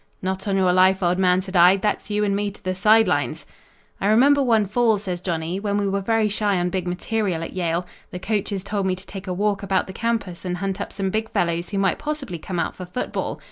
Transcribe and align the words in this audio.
"'Not 0.19 0.47
on 0.47 0.57
your 0.57 0.73
life, 0.73 1.03
old 1.03 1.19
man,' 1.19 1.43
said 1.43 1.55
I, 1.55 1.77
'that's 1.77 2.09
you 2.09 2.23
and 2.23 2.35
me 2.35 2.49
to 2.49 2.63
the 2.63 2.73
side 2.73 3.07
lines!' 3.07 3.45
"I 3.99 4.07
remember 4.07 4.41
one 4.41 4.65
fall," 4.65 4.97
says 4.97 5.21
Johnny, 5.21 5.59
"when 5.59 5.77
we 5.77 5.87
were 5.87 6.01
very 6.01 6.27
shy 6.27 6.57
on 6.57 6.71
big 6.71 6.87
material 6.87 7.43
at 7.43 7.53
Yale. 7.53 7.85
The 8.09 8.17
coaches 8.17 8.63
told 8.63 8.87
me 8.87 8.95
to 8.95 9.05
take 9.05 9.27
a 9.27 9.31
walk 9.33 9.61
about 9.61 9.85
the 9.85 9.93
campus 9.93 10.43
and 10.43 10.57
hunt 10.57 10.81
up 10.81 10.91
some 10.91 11.11
big 11.11 11.29
fellows 11.29 11.69
who 11.69 11.77
might 11.77 11.99
possibly 11.99 12.39
come 12.39 12.57
out 12.59 12.75
for 12.75 12.87
football. 12.87 13.39